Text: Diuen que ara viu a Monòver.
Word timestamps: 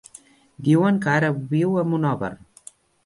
Diuen 0.67 0.97
que 1.03 1.13
ara 1.17 1.31
viu 1.53 1.77
a 1.83 1.85
Monòver. 1.91 2.33